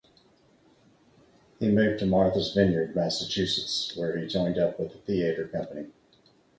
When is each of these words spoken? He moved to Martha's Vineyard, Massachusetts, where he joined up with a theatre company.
He 1.59 1.69
moved 1.69 1.99
to 1.99 2.07
Martha's 2.07 2.55
Vineyard, 2.55 2.95
Massachusetts, 2.95 3.95
where 3.95 4.17
he 4.17 4.25
joined 4.25 4.57
up 4.57 4.79
with 4.79 4.95
a 4.95 4.97
theatre 4.97 5.47
company. 5.47 5.89